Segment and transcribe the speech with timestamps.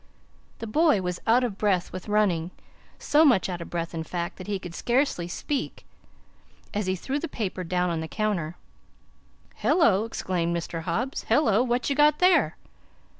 [0.57, 2.49] The boy was out of breath with running;
[2.97, 5.85] so much out of breath, in fact, that he could scarcely speak
[6.73, 8.55] as he threw the paper down on the counter.
[9.57, 10.81] "Hello!" exclaimed Mr.
[10.81, 11.25] Hobbs.
[11.29, 11.61] "Hello!
[11.61, 12.55] What you got there?"